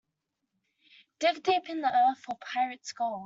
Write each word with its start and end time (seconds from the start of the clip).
Dig 1.21 1.43
deep 1.43 1.69
in 1.69 1.81
the 1.81 1.93
earth 1.95 2.17
for 2.23 2.35
pirate's 2.41 2.91
gold. 2.91 3.19